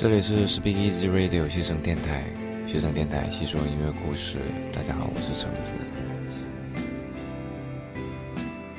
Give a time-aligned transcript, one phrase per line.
[0.00, 2.24] 这里是 Speak Easy Radio 西城电台，
[2.66, 4.38] 西城电台细说音乐故事。
[4.72, 5.74] 大家好，我是橙子。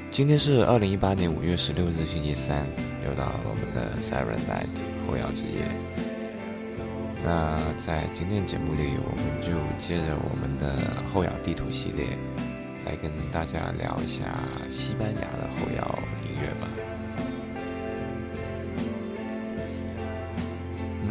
[0.10, 2.66] 今天是二零一八年五月十六日，星期三，
[3.06, 4.66] 又到了我们的 Siren Night
[5.06, 5.70] 后摇之夜。
[7.24, 10.76] 那在今天节目里，我们就接着我们的
[11.14, 12.18] 后摇地图系列，
[12.84, 14.24] 来跟大家聊一下
[14.72, 16.68] 西班牙的后摇音乐吧。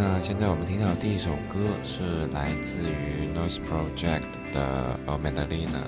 [0.01, 5.85] 那现在我们听到的第一首歌是来自于 Noise Project 的《a Madalena》。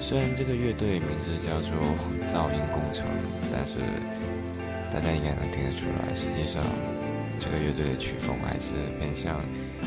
[0.00, 1.76] 虽然这个乐队名字叫做
[2.26, 3.04] 噪音工程，
[3.52, 3.76] 但是
[4.90, 6.64] 大家应该能听得出来，实际上
[7.38, 9.42] 这个乐队的曲风还是偏向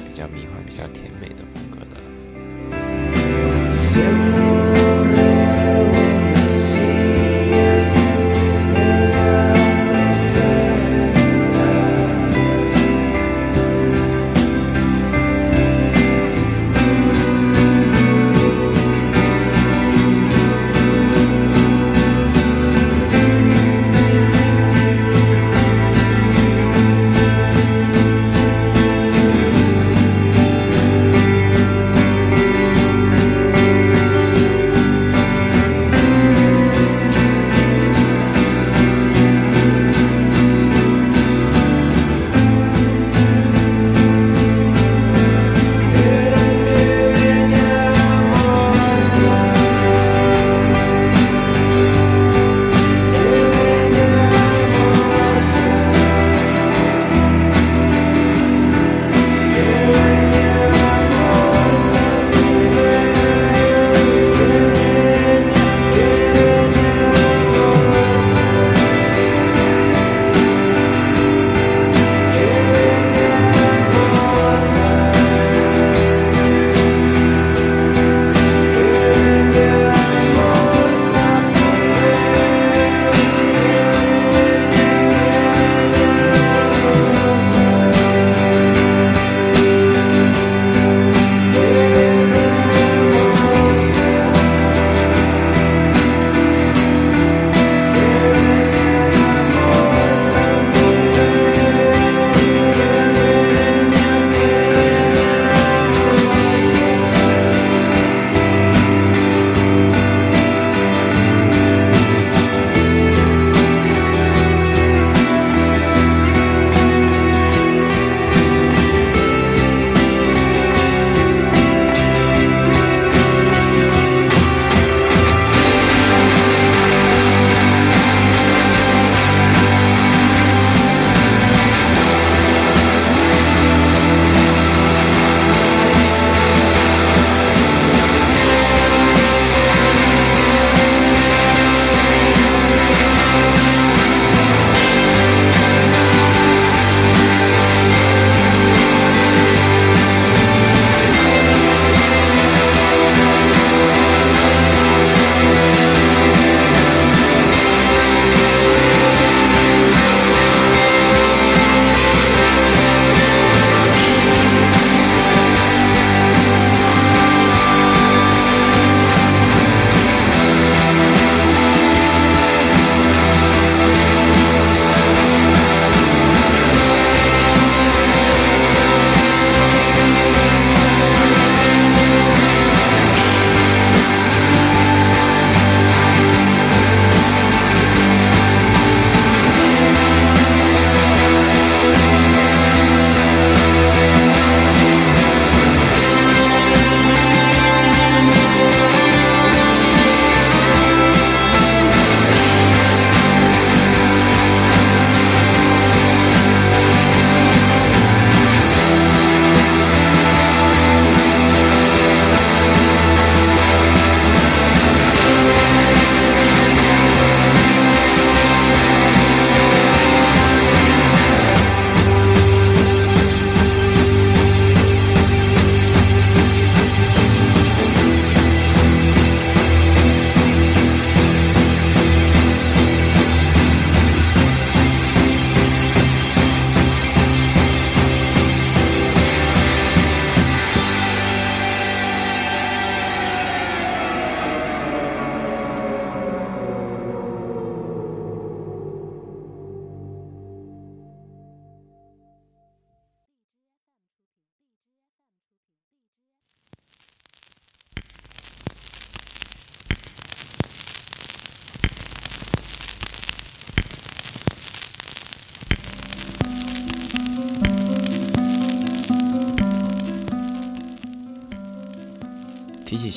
[0.07, 1.97] 比较迷幻、比较甜美的风格的。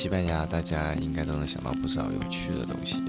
[0.02, 3.00] 西班牙，大家应该都能想到不少有趣的东西，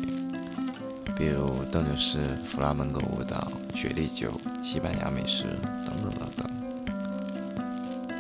[1.15, 5.45] 比如斗牛士、弗拉门戈舞蹈、雪莉酒、西班牙美食
[5.83, 6.47] 等等等等。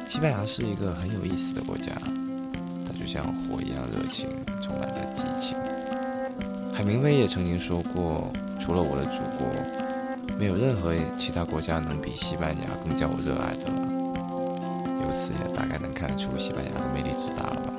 [0.07, 1.91] 西班牙是一个很有意思的国家，
[2.83, 4.27] 它就像火一样热情，
[4.59, 5.55] 充满着激情。
[6.73, 13.87] 海明威也曾经说过：“除了我的祖国，没有任何其他国家能比西班牙更叫我热爱的了。”
[15.05, 17.73] 由此也大概能看得出西班牙的魅力之大了吧。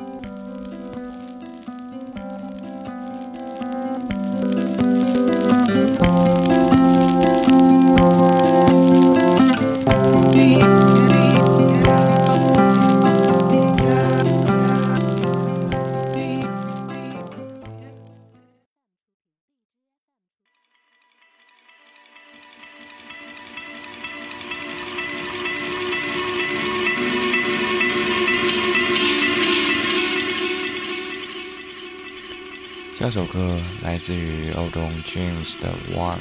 [33.95, 36.17] 来自于 Oldon James 的《One》。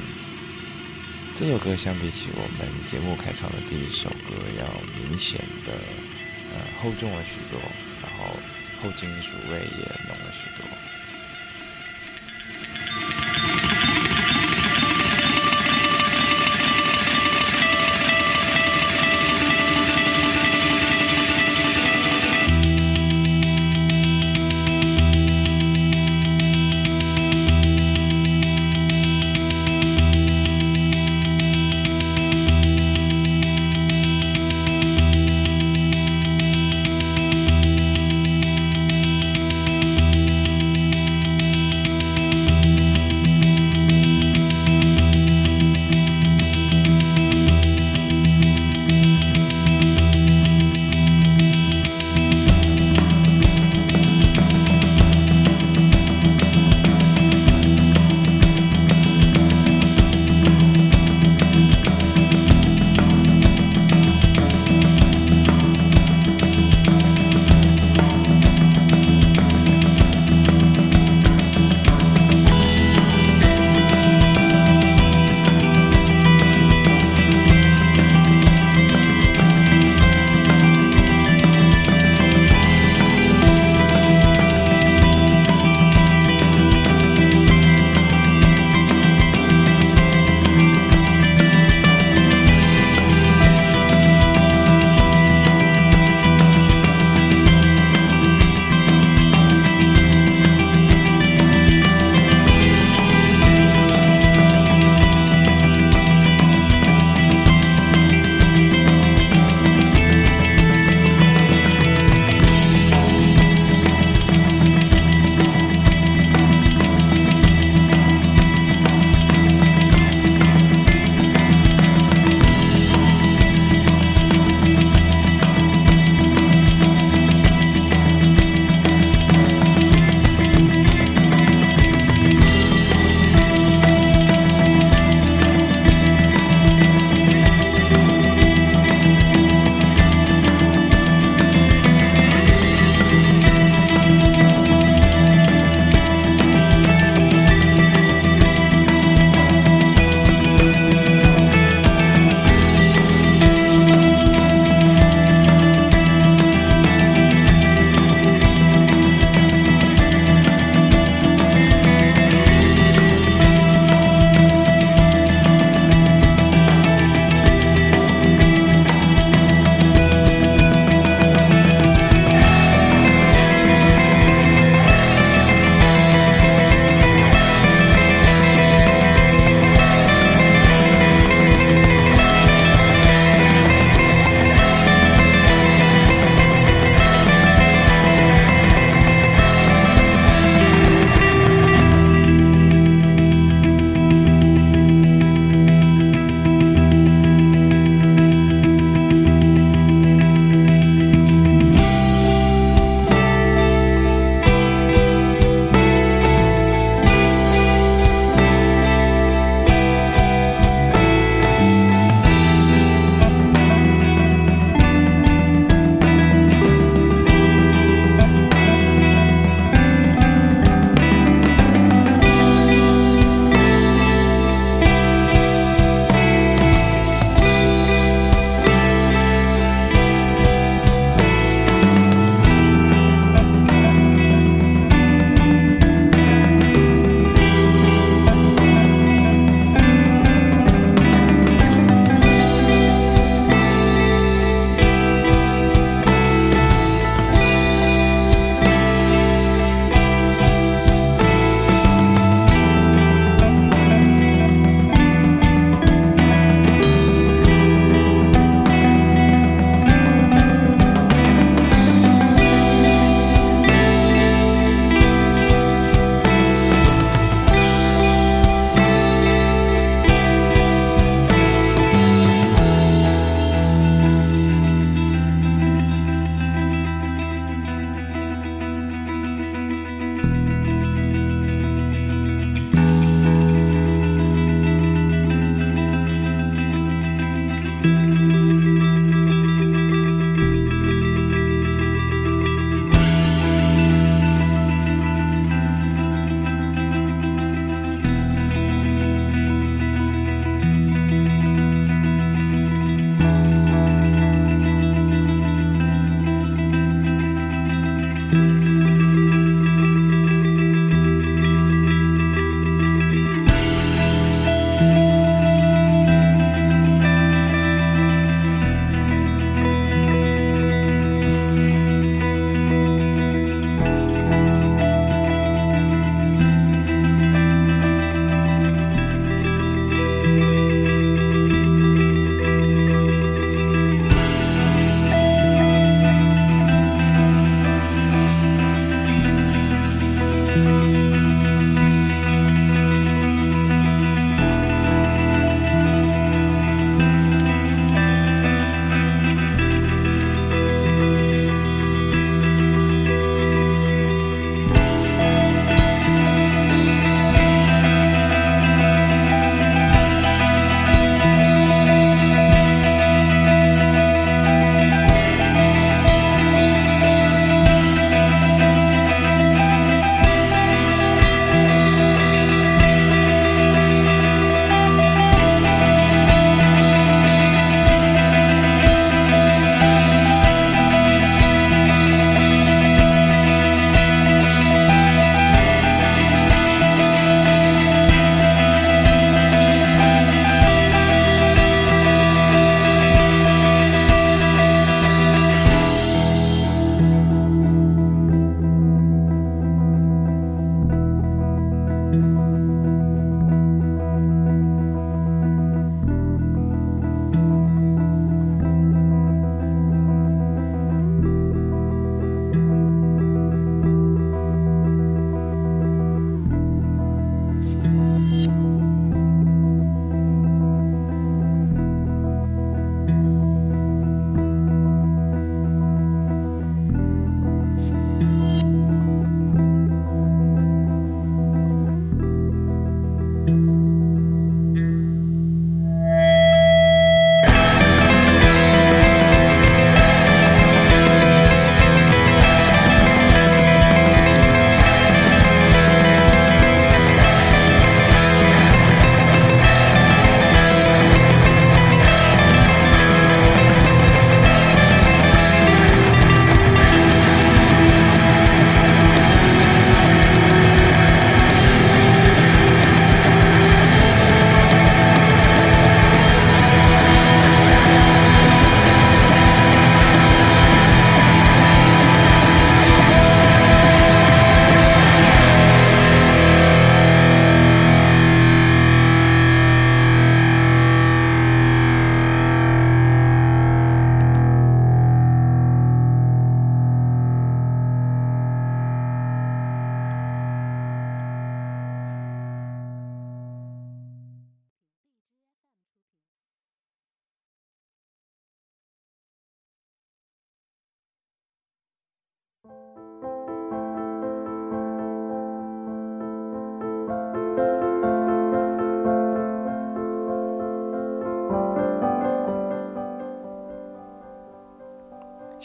[1.34, 5.74] 这首歌相比起我们节目开场的第一首歌，要明显的
[6.54, 7.60] 呃厚重了许多，
[8.00, 8.38] 然后
[8.80, 10.73] 后金属味也浓了许多。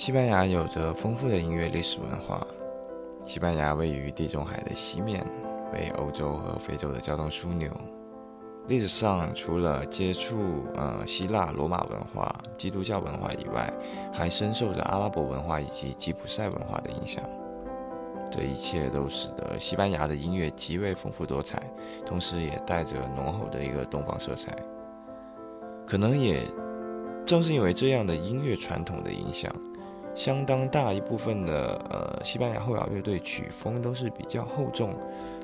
[0.09, 2.43] 西班牙有着丰富的音乐历史文化。
[3.27, 5.23] 西班牙位于地中海的西面，
[5.71, 7.71] 为欧洲和非洲的交通枢纽。
[8.69, 13.71] 历史上，除了接触呃希腊罗马文化、基督教文化以外，
[14.11, 17.23] 还深受着阿拉伯文化以及吉普赛文化的影响。
[18.33, 21.63] 这一切都使得西班牙的音乐极为丰富多彩，
[22.07, 24.57] 同时也带着浓厚的一个东方色彩。
[25.87, 26.41] 可能也
[27.27, 29.55] 正是因为这样的音乐传统的影响。
[30.15, 34.95] 相当大一部分的呃，西班牙后摇乐队曲风都是比较厚重，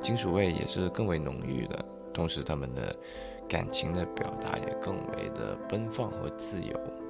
[0.02, 2.94] 金属味也是更为浓郁的，同时他们的
[3.48, 7.03] 感情的表达也更为的奔放和自由。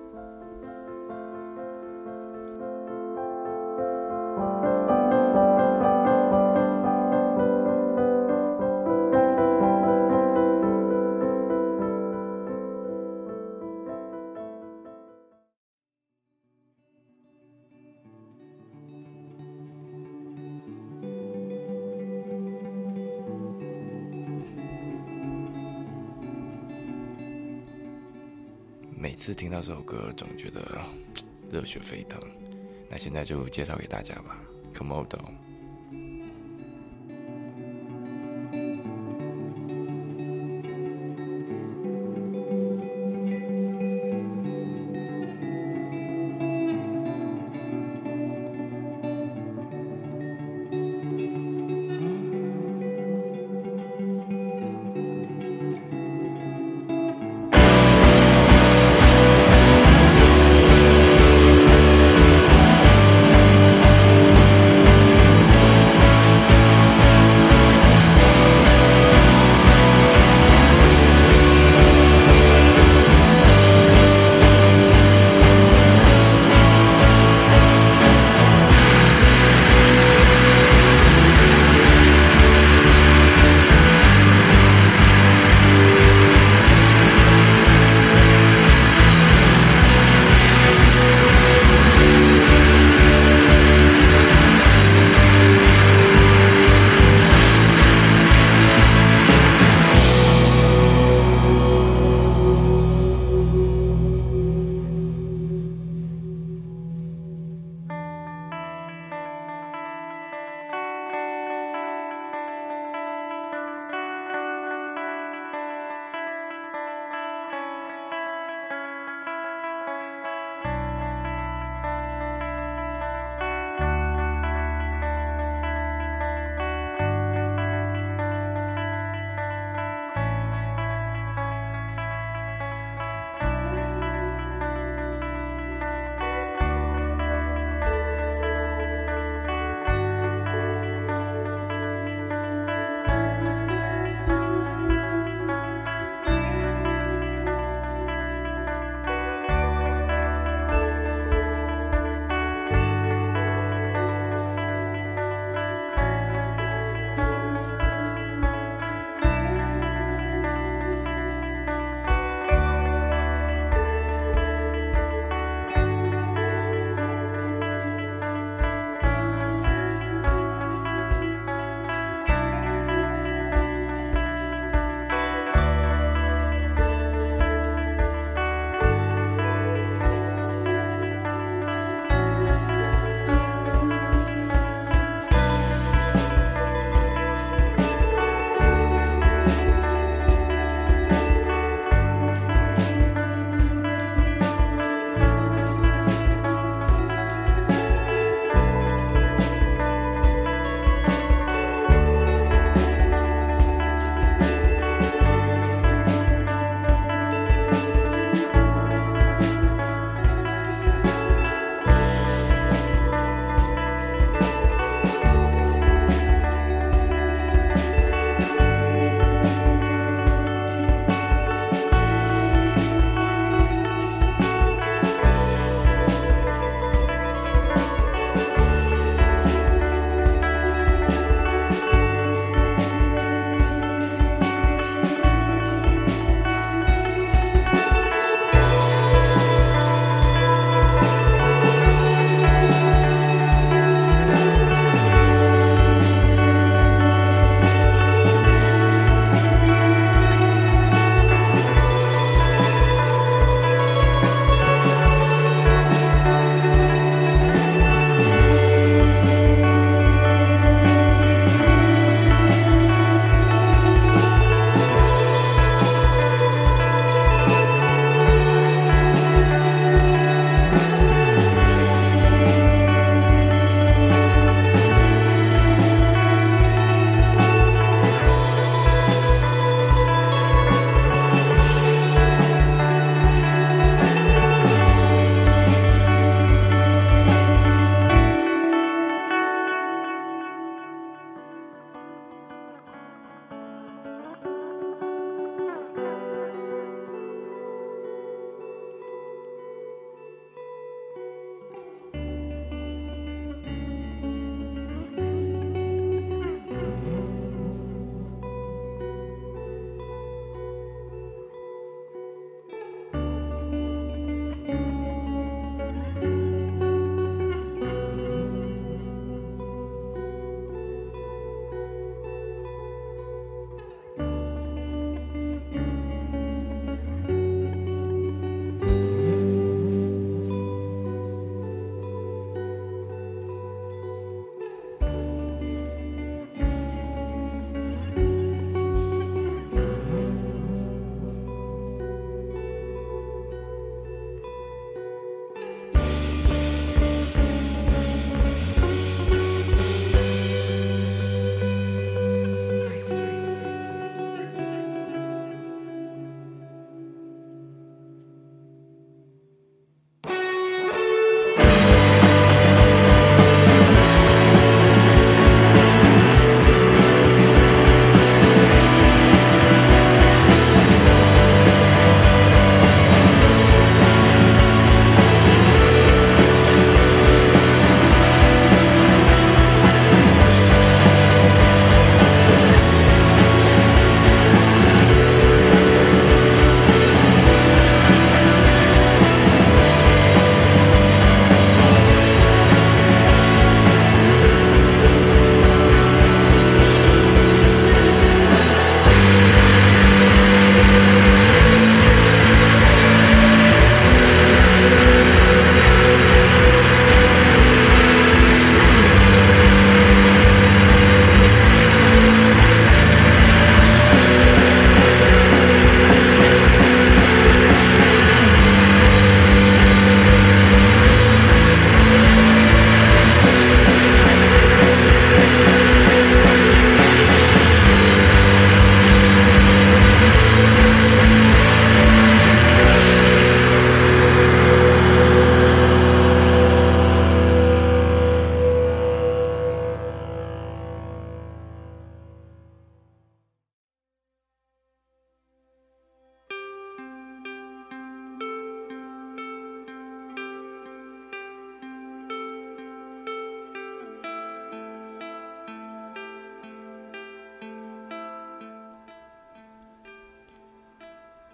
[29.15, 30.77] 每次听到这首歌，总觉得
[31.49, 32.21] 热血沸腾。
[32.91, 34.37] 那现在就介绍给大家吧
[34.73, 35.21] ，Komodo。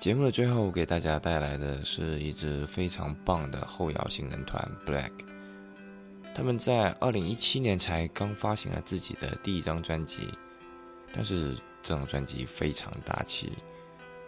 [0.01, 5.11] 节目的最后，给大家带来的是一支非常棒的后摇新人团 Black。
[6.35, 10.23] 他们在二零一七年才刚发行了自己的第一张专辑，
[11.13, 13.53] 但是这张专辑非常大气，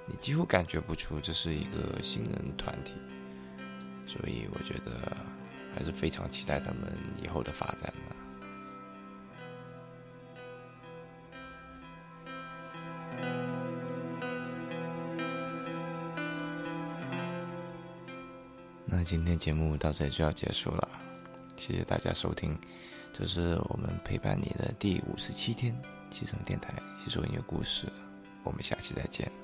[0.04, 2.92] 你几乎感觉不出这是一个新人团体，
[4.06, 5.16] 所以我觉得
[5.74, 6.92] 还是非常期待他们
[7.24, 8.11] 以后的发展的。
[19.04, 20.88] 今天节目到这里就要结束了，
[21.56, 22.56] 谢谢大家收听，
[23.12, 25.76] 这是我们陪伴你的第五十七天，
[26.10, 27.86] 七声电台，细说音乐故事，
[28.44, 29.41] 我们下期再见。